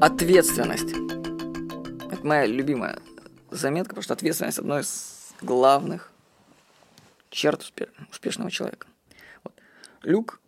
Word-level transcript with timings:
Ответственность. 0.00 0.92
Это 2.12 2.24
моя 2.24 2.46
любимая 2.46 3.00
заметка, 3.50 3.90
потому 3.90 4.04
что 4.04 4.14
ответственность 4.14 4.60
одно 4.60 4.78
из 4.78 5.34
главных 5.42 6.12
черт 7.30 7.68
успешного 8.08 8.48
человека. 8.48 8.86
Вот. 9.42 9.54
Люк 10.02 10.40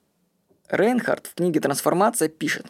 Рейнхард 0.69 1.27
в 1.27 1.35
книге 1.35 1.59
«Трансформация» 1.59 2.29
пишет. 2.29 2.67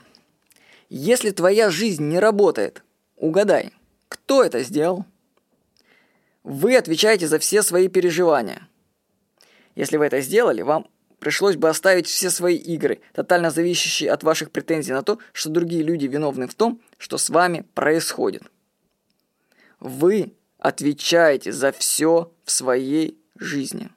Если 0.88 1.32
твоя 1.32 1.68
жизнь 1.68 2.04
не 2.04 2.18
работает, 2.18 2.82
угадай, 3.16 3.74
кто 4.08 4.42
это 4.42 4.62
сделал? 4.62 5.04
Вы 6.44 6.78
отвечаете 6.78 7.28
за 7.28 7.38
все 7.38 7.62
свои 7.62 7.88
переживания. 7.88 8.66
Если 9.74 9.98
вы 9.98 10.06
это 10.06 10.22
сделали, 10.22 10.62
вам 10.62 10.86
пришлось 11.20 11.56
бы 11.56 11.68
оставить 11.68 12.08
все 12.08 12.30
свои 12.30 12.56
игры, 12.56 13.00
тотально 13.14 13.50
зависящие 13.50 14.10
от 14.10 14.24
ваших 14.24 14.50
претензий 14.50 14.92
на 14.92 15.02
то, 15.02 15.18
что 15.32 15.50
другие 15.50 15.82
люди 15.82 16.06
виновны 16.06 16.48
в 16.48 16.54
том, 16.54 16.80
что 16.98 17.18
с 17.18 17.30
вами 17.30 17.64
происходит. 17.74 18.42
Вы 19.78 20.34
отвечаете 20.58 21.52
за 21.52 21.70
все 21.72 22.32
в 22.44 22.50
своей 22.50 23.18
жизни. 23.36 23.90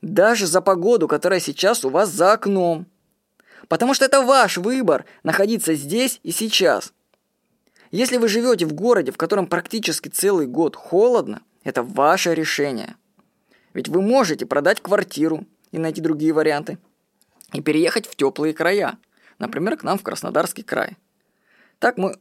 Даже 0.00 0.46
за 0.46 0.60
погоду, 0.60 1.08
которая 1.08 1.40
сейчас 1.40 1.84
у 1.84 1.90
вас 1.90 2.08
за 2.08 2.32
окном. 2.32 2.86
Потому 3.68 3.94
что 3.94 4.04
это 4.04 4.22
ваш 4.22 4.56
выбор 4.56 5.04
находиться 5.24 5.74
здесь 5.74 6.20
и 6.22 6.30
сейчас. 6.30 6.92
Если 7.90 8.16
вы 8.16 8.28
живете 8.28 8.66
в 8.66 8.74
городе, 8.74 9.10
в 9.10 9.16
котором 9.16 9.46
практически 9.46 10.08
целый 10.08 10.46
год 10.46 10.76
холодно, 10.76 11.42
это 11.64 11.82
ваше 11.82 12.34
решение– 12.34 12.96
ведь 13.76 13.88
вы 13.88 14.00
можете 14.00 14.46
продать 14.46 14.80
квартиру 14.80 15.44
и 15.70 15.78
найти 15.78 16.00
другие 16.00 16.32
варианты. 16.32 16.78
И 17.52 17.60
переехать 17.60 18.06
в 18.06 18.16
теплые 18.16 18.54
края. 18.54 18.96
Например, 19.38 19.76
к 19.76 19.82
нам 19.82 19.98
в 19.98 20.02
Краснодарский 20.02 20.64
край. 20.64 20.96
Так 21.78 21.98
мой 21.98 22.16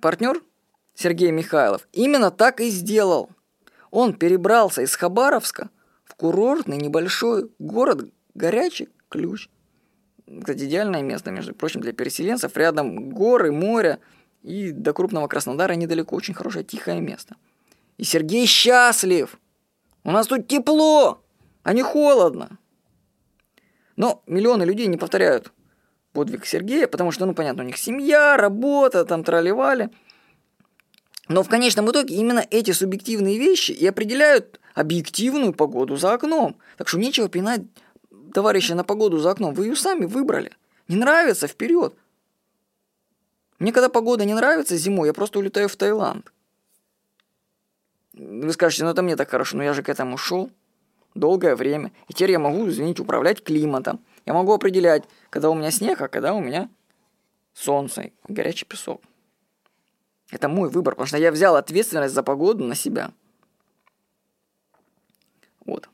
партнер 0.00 0.42
Сергей 0.94 1.32
Михайлов 1.32 1.86
именно 1.92 2.30
так 2.30 2.60
и 2.60 2.70
сделал. 2.70 3.28
Он 3.90 4.14
перебрался 4.14 4.80
из 4.80 4.96
Хабаровска 4.96 5.68
в 6.04 6.14
курортный 6.14 6.78
небольшой 6.78 7.50
город 7.58 8.08
Горячий 8.34 8.88
Ключ. 9.10 9.50
Кстати, 10.26 10.64
идеальное 10.64 11.02
место, 11.02 11.30
между 11.30 11.54
прочим, 11.54 11.82
для 11.82 11.92
переселенцев. 11.92 12.56
Рядом 12.56 13.10
горы, 13.10 13.52
море, 13.52 14.00
и 14.42 14.70
до 14.72 14.94
крупного 14.94 15.28
Краснодара 15.28 15.74
недалеко. 15.74 16.16
Очень 16.16 16.32
хорошее, 16.32 16.64
тихое 16.64 17.02
место. 17.02 17.36
И 17.98 18.04
Сергей 18.04 18.46
счастлив. 18.46 19.38
У 20.06 20.12
нас 20.12 20.28
тут 20.28 20.46
тепло, 20.46 21.20
а 21.64 21.72
не 21.72 21.82
холодно. 21.82 22.60
Но 23.96 24.22
миллионы 24.28 24.62
людей 24.62 24.86
не 24.86 24.96
повторяют 24.96 25.52
подвиг 26.12 26.46
Сергея, 26.46 26.86
потому 26.86 27.10
что, 27.10 27.26
ну, 27.26 27.34
понятно, 27.34 27.64
у 27.64 27.66
них 27.66 27.76
семья, 27.76 28.36
работа, 28.36 29.04
там 29.04 29.24
тролливали. 29.24 29.90
Но 31.26 31.42
в 31.42 31.48
конечном 31.48 31.90
итоге 31.90 32.14
именно 32.14 32.46
эти 32.52 32.70
субъективные 32.70 33.36
вещи 33.36 33.72
и 33.72 33.84
определяют 33.84 34.60
объективную 34.76 35.52
погоду 35.52 35.96
за 35.96 36.14
окном. 36.14 36.56
Так 36.78 36.86
что 36.86 37.00
нечего 37.00 37.28
пинать 37.28 37.62
товарища 38.32 38.76
на 38.76 38.84
погоду 38.84 39.18
за 39.18 39.32
окном. 39.32 39.54
Вы 39.54 39.66
ее 39.66 39.74
сами 39.74 40.04
выбрали. 40.04 40.52
Не 40.86 40.94
нравится, 40.94 41.48
вперед. 41.48 41.96
Мне 43.58 43.72
когда 43.72 43.88
погода 43.88 44.24
не 44.24 44.34
нравится 44.34 44.76
зимой, 44.76 45.08
я 45.08 45.12
просто 45.12 45.40
улетаю 45.40 45.68
в 45.68 45.74
Таиланд. 45.74 46.32
Вы 48.16 48.50
скажете, 48.52 48.84
ну 48.84 48.90
это 48.90 49.02
мне 49.02 49.14
так 49.14 49.28
хорошо, 49.28 49.58
но 49.58 49.62
я 49.62 49.74
же 49.74 49.82
к 49.82 49.90
этому 49.90 50.16
шел 50.16 50.50
долгое 51.14 51.54
время. 51.54 51.92
И 52.08 52.14
теперь 52.14 52.32
я 52.32 52.38
могу, 52.38 52.68
извините, 52.68 53.02
управлять 53.02 53.42
климатом. 53.42 54.00
Я 54.24 54.32
могу 54.32 54.54
определять, 54.54 55.04
когда 55.28 55.50
у 55.50 55.54
меня 55.54 55.70
снег, 55.70 56.00
а 56.00 56.08
когда 56.08 56.32
у 56.32 56.40
меня 56.40 56.70
солнце 57.52 58.12
горячий 58.26 58.64
песок. 58.64 59.02
Это 60.30 60.48
мой 60.48 60.70
выбор, 60.70 60.94
потому 60.94 61.06
что 61.06 61.18
я 61.18 61.30
взял 61.30 61.56
ответственность 61.56 62.14
за 62.14 62.22
погоду 62.22 62.64
на 62.64 62.74
себя. 62.74 63.12
Вот. 65.66 65.88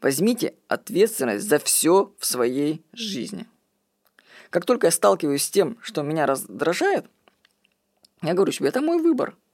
Возьмите 0.00 0.54
ответственность 0.66 1.48
за 1.48 1.58
все 1.60 2.12
в 2.18 2.26
своей 2.26 2.84
жизни. 2.92 3.46
Как 4.50 4.64
только 4.64 4.88
я 4.88 4.90
сталкиваюсь 4.90 5.44
с 5.44 5.50
тем, 5.50 5.78
что 5.82 6.02
меня 6.02 6.26
раздражает, 6.26 7.06
я 8.22 8.34
говорю 8.34 8.50
себе, 8.50 8.68
это 8.70 8.80
мой 8.80 9.00
выбор– 9.00 9.36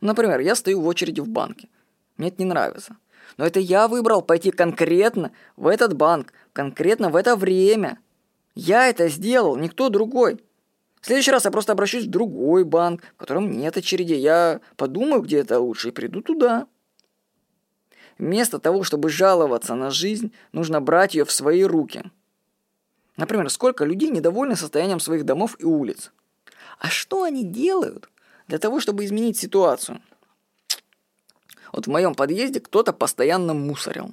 Например, 0.00 0.40
я 0.40 0.54
стою 0.54 0.80
в 0.80 0.86
очереди 0.86 1.20
в 1.20 1.28
банке. 1.28 1.68
Мне 2.16 2.28
это 2.28 2.42
не 2.42 2.48
нравится. 2.48 2.96
Но 3.36 3.46
это 3.46 3.60
я 3.60 3.88
выбрал 3.88 4.22
пойти 4.22 4.50
конкретно 4.50 5.32
в 5.56 5.66
этот 5.66 5.94
банк, 5.94 6.32
конкретно 6.52 7.08
в 7.10 7.16
это 7.16 7.36
время. 7.36 7.98
Я 8.54 8.88
это 8.88 9.08
сделал, 9.08 9.56
никто 9.56 9.88
другой. 9.88 10.42
В 11.00 11.06
следующий 11.06 11.30
раз 11.30 11.44
я 11.44 11.50
просто 11.50 11.72
обращусь 11.72 12.04
в 12.04 12.10
другой 12.10 12.64
банк, 12.64 13.02
в 13.14 13.16
котором 13.16 13.50
нет 13.50 13.76
очереди. 13.76 14.12
Я 14.14 14.60
подумаю, 14.76 15.22
где 15.22 15.38
это 15.38 15.58
лучше, 15.58 15.88
и 15.88 15.92
приду 15.92 16.20
туда. 16.20 16.66
Вместо 18.18 18.58
того, 18.58 18.82
чтобы 18.82 19.08
жаловаться 19.08 19.74
на 19.74 19.90
жизнь, 19.90 20.32
нужно 20.52 20.82
брать 20.82 21.14
ее 21.14 21.24
в 21.24 21.32
свои 21.32 21.62
руки. 21.62 22.02
Например, 23.16 23.48
сколько 23.48 23.86
людей 23.86 24.10
недовольны 24.10 24.56
состоянием 24.56 25.00
своих 25.00 25.24
домов 25.24 25.56
и 25.58 25.64
улиц. 25.64 26.12
А 26.78 26.88
что 26.88 27.22
они 27.22 27.44
делают, 27.44 28.10
для 28.50 28.58
того, 28.58 28.80
чтобы 28.80 29.04
изменить 29.04 29.38
ситуацию. 29.38 30.02
Вот 31.72 31.86
в 31.86 31.90
моем 31.90 32.16
подъезде 32.16 32.58
кто-то 32.58 32.92
постоянно 32.92 33.54
мусорил. 33.54 34.12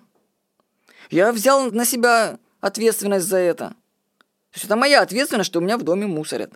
Я 1.09 1.31
взял 1.31 1.71
на 1.71 1.85
себя 1.85 2.37
ответственность 2.61 3.25
за 3.25 3.37
это. 3.37 3.69
То 3.69 4.53
есть 4.53 4.65
это 4.65 4.75
моя 4.75 5.01
ответственность, 5.01 5.47
что 5.47 5.57
у 5.57 5.63
меня 5.63 5.75
в 5.77 5.83
доме 5.83 6.05
мусорят. 6.05 6.53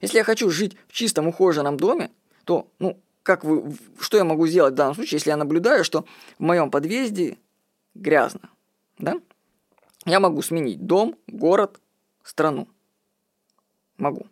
Если 0.00 0.18
я 0.18 0.24
хочу 0.24 0.50
жить 0.50 0.76
в 0.86 0.92
чистом 0.92 1.26
ухоженном 1.26 1.76
доме, 1.76 2.12
то, 2.44 2.70
ну, 2.78 2.96
как 3.24 3.42
вы, 3.42 3.76
что 3.98 4.18
я 4.18 4.24
могу 4.24 4.46
сделать 4.46 4.74
в 4.74 4.76
данном 4.76 4.94
случае, 4.94 5.16
если 5.16 5.30
я 5.30 5.36
наблюдаю, 5.36 5.82
что 5.82 6.04
в 6.38 6.42
моем 6.42 6.70
подъезде 6.70 7.38
грязно, 7.94 8.50
да? 8.98 9.20
Я 10.04 10.20
могу 10.20 10.42
сменить 10.42 10.86
дом, 10.86 11.16
город, 11.26 11.80
страну. 12.22 12.68
Могу. 13.96 14.28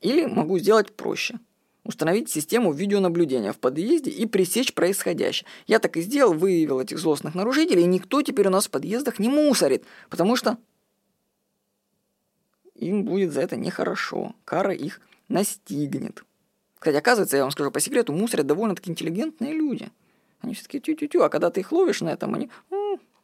Или 0.00 0.26
могу 0.26 0.58
сделать 0.58 0.96
проще– 0.96 1.38
установить 1.84 2.30
систему 2.30 2.72
видеонаблюдения 2.72 3.52
в 3.52 3.58
подъезде 3.58 4.10
и 4.10 4.26
пресечь 4.26 4.74
происходящее. 4.74 5.46
Я 5.66 5.78
так 5.78 5.96
и 5.96 6.00
сделал, 6.00 6.32
выявил 6.32 6.80
этих 6.80 6.98
злостных 6.98 7.34
нарушителей, 7.34 7.82
и 7.82 7.86
никто 7.86 8.22
теперь 8.22 8.48
у 8.48 8.50
нас 8.50 8.66
в 8.66 8.70
подъездах 8.70 9.18
не 9.18 9.28
мусорит, 9.28 9.84
потому 10.08 10.36
что 10.36 10.58
им 12.74 13.04
будет 13.04 13.32
за 13.32 13.42
это 13.42 13.56
нехорошо. 13.56 14.34
Кара 14.44 14.72
их 14.72 15.00
настигнет. 15.28 16.24
Кстати, 16.78 16.96
оказывается, 16.96 17.36
я 17.36 17.42
вам 17.42 17.52
скажу 17.52 17.70
по 17.70 17.80
секрету, 17.80 18.12
мусорят 18.12 18.46
довольно-таки 18.46 18.90
интеллигентные 18.90 19.52
люди. 19.52 19.90
Они 20.40 20.54
все 20.54 20.64
таки 20.64 20.80
тю-тю-тю, 20.80 21.22
а 21.22 21.30
когда 21.30 21.50
ты 21.50 21.60
их 21.60 21.72
ловишь 21.72 22.02
на 22.02 22.10
этом, 22.10 22.34
они, 22.34 22.50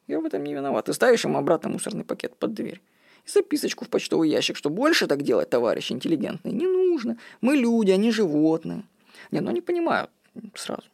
я 0.06 0.20
в 0.20 0.24
этом 0.24 0.42
не 0.44 0.54
виноват. 0.54 0.86
Ты 0.86 0.94
ставишь 0.94 1.24
им 1.24 1.36
обратно 1.36 1.68
мусорный 1.68 2.04
пакет 2.04 2.36
под 2.36 2.54
дверь 2.54 2.80
и 3.26 3.30
записочку 3.30 3.84
в 3.84 3.88
почтовый 3.88 4.30
ящик, 4.30 4.56
что 4.56 4.70
больше 4.70 5.06
так 5.06 5.22
делать, 5.22 5.50
товарищи 5.50 5.92
интеллигентные, 5.92 6.52
не 6.52 6.66
нужно. 6.66 7.16
Мы 7.40 7.56
люди, 7.56 7.90
они 7.90 8.10
животные. 8.10 8.84
Не, 9.30 9.40
ну 9.40 9.50
они 9.50 9.60
понимают 9.60 10.10
сразу. 10.54 10.84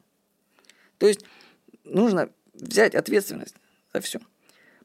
То 0.98 1.06
есть 1.06 1.20
нужно 1.84 2.28
взять 2.54 2.94
ответственность 2.94 3.54
за 3.92 4.00
все. 4.00 4.20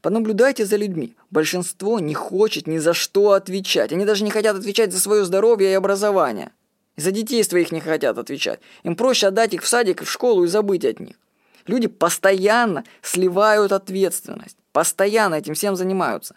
Понаблюдайте 0.02 0.66
за 0.66 0.78
людьми. 0.78 1.16
Большинство 1.30 2.00
не 2.00 2.14
хочет 2.14 2.68
ни 2.68 2.80
за 2.80 2.94
что 2.94 3.32
отвечать. 3.32 3.94
Они 3.94 4.06
даже 4.06 4.24
не 4.24 4.32
хотят 4.32 4.56
отвечать 4.58 4.92
за 4.92 5.00
свое 5.00 5.26
здоровье 5.26 5.72
и 5.72 5.76
образование. 5.76 6.52
за 6.98 7.12
детей 7.12 7.44
своих 7.44 7.72
не 7.72 7.80
хотят 7.80 8.18
отвечать. 8.18 8.60
Им 8.84 8.96
проще 8.96 9.28
отдать 9.28 9.54
их 9.54 9.64
в 9.64 9.68
садик, 9.68 10.04
в 10.04 10.12
школу 10.12 10.44
и 10.44 10.48
забыть 10.48 10.86
от 10.86 11.00
них. 11.00 11.16
Люди 11.66 11.88
постоянно 11.88 12.84
сливают 13.02 13.72
ответственность. 13.72 14.58
Постоянно 14.72 15.36
этим 15.36 15.54
всем 15.54 15.76
занимаются 15.76 16.36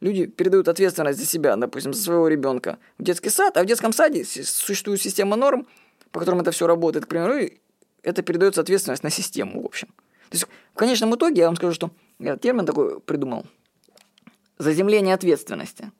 люди 0.00 0.26
передают 0.26 0.68
ответственность 0.68 1.18
за 1.18 1.26
себя, 1.26 1.56
допустим, 1.56 1.94
за 1.94 2.02
своего 2.02 2.28
ребенка 2.28 2.78
в 2.98 3.02
детский 3.02 3.30
сад, 3.30 3.56
а 3.56 3.62
в 3.62 3.66
детском 3.66 3.92
саде 3.92 4.24
существует 4.24 5.00
система 5.00 5.36
норм, 5.36 5.66
по 6.10 6.20
которым 6.20 6.40
это 6.40 6.50
все 6.50 6.66
работает, 6.66 7.06
к 7.06 7.08
примеру, 7.08 7.50
это 8.02 8.22
передается 8.22 8.60
ответственность 8.60 9.02
на 9.02 9.10
систему, 9.10 9.62
в 9.62 9.66
общем. 9.66 9.88
То 10.30 10.34
есть 10.34 10.44
в 10.44 10.78
конечном 10.78 11.14
итоге 11.14 11.42
я 11.42 11.46
вам 11.46 11.56
скажу, 11.56 11.72
что 11.74 11.90
я 12.18 12.36
термин 12.36 12.66
такой 12.66 13.00
придумал. 13.00 13.46
Заземление 14.58 15.14
ответственности. 15.14 15.92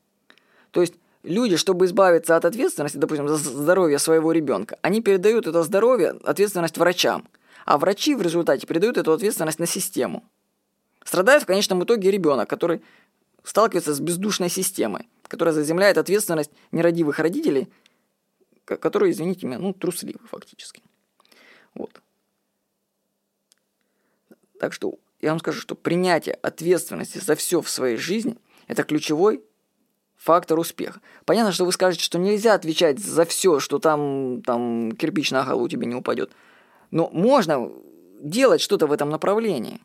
То 0.70 0.80
есть 0.80 0.94
люди, 1.22 1.56
чтобы 1.56 1.86
избавиться 1.86 2.36
от 2.36 2.44
ответственности, 2.44 2.96
допустим, 2.96 3.28
за 3.28 3.36
здоровье 3.36 3.98
своего 3.98 4.32
ребенка, 4.32 4.78
они 4.82 5.02
передают 5.02 5.46
это 5.46 5.62
здоровье, 5.62 6.14
ответственность 6.24 6.78
врачам. 6.78 7.28
А 7.64 7.78
врачи 7.78 8.14
в 8.14 8.22
результате 8.22 8.66
передают 8.66 8.96
эту 8.96 9.12
ответственность 9.12 9.58
на 9.58 9.66
систему. 9.66 10.24
Страдает 11.04 11.42
в 11.42 11.46
конечном 11.46 11.84
итоге 11.84 12.10
ребенок, 12.10 12.48
который 12.48 12.82
сталкивается 13.46 13.94
с 13.94 14.00
бездушной 14.00 14.48
системой, 14.48 15.08
которая 15.28 15.54
заземляет 15.54 15.98
ответственность 15.98 16.50
нерадивых 16.72 17.18
родителей, 17.20 17.68
которые, 18.64 19.12
извините 19.12 19.46
меня, 19.46 19.60
ну, 19.60 19.72
трусливы 19.72 20.18
фактически. 20.26 20.82
Вот. 21.74 22.02
Так 24.58 24.72
что 24.72 24.98
я 25.20 25.30
вам 25.30 25.38
скажу, 25.38 25.60
что 25.60 25.76
принятие 25.76 26.34
ответственности 26.34 27.18
за 27.18 27.36
все 27.36 27.60
в 27.60 27.70
своей 27.70 27.96
жизни– 27.96 28.36
это 28.66 28.82
ключевой 28.82 29.42
фактор 30.16 30.58
успеха. 30.58 31.00
Понятно, 31.24 31.52
что 31.52 31.64
вы 31.64 31.72
скажете, 31.72 32.02
что 32.02 32.18
нельзя 32.18 32.54
отвечать 32.54 32.98
за 32.98 33.24
все, 33.24 33.60
что 33.60 33.78
там, 33.78 34.42
там 34.42 34.90
кирпич 34.92 35.30
на 35.30 35.44
голову 35.44 35.68
тебе 35.68 35.86
не 35.86 35.94
упадет. 35.94 36.32
Но 36.90 37.08
можно 37.10 37.70
делать 38.20 38.60
что-то 38.60 38.88
в 38.88 38.92
этом 38.92 39.10
направлении. 39.10 39.80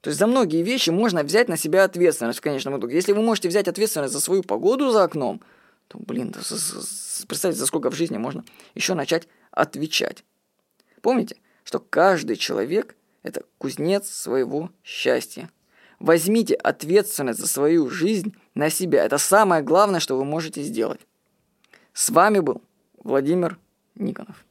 То 0.00 0.08
есть 0.08 0.18
за 0.18 0.26
многие 0.26 0.62
вещи 0.62 0.90
можно 0.90 1.22
взять 1.22 1.48
на 1.48 1.56
себя 1.56 1.84
ответственность 1.84 2.38
в 2.38 2.42
конечном 2.42 2.78
итоге. 2.78 2.96
Если 2.96 3.12
вы 3.12 3.22
можете 3.22 3.48
взять 3.48 3.68
ответственность 3.68 4.14
за 4.14 4.20
свою 4.20 4.42
погоду 4.42 4.90
за 4.90 5.04
окном, 5.04 5.42
то, 5.88 5.98
блин, 5.98 6.32
представьте, 6.32 7.58
за 7.58 7.66
сколько 7.66 7.90
в 7.90 7.94
жизни 7.94 8.16
можно 8.16 8.44
еще 8.74 8.94
начать 8.94 9.28
отвечать. 9.50 10.24
Помните, 11.02 11.36
что 11.64 11.80
каждый 11.80 12.36
человек– 12.36 12.96
это 13.22 13.44
кузнец 13.58 14.08
своего 14.08 14.70
счастья. 14.82 15.50
Возьмите 15.98 16.54
ответственность 16.54 17.38
за 17.38 17.46
свою 17.46 17.90
жизнь 17.90 18.34
на 18.54 18.70
себя. 18.70 19.04
Это 19.04 19.18
самое 19.18 19.62
главное, 19.62 20.00
что 20.00 20.16
вы 20.16 20.24
можете 20.24 20.62
сделать. 20.62 21.00
С 21.92 22.08
вами 22.08 22.38
был 22.38 22.62
Владимир 23.02 23.58
Никонов. 23.96 24.46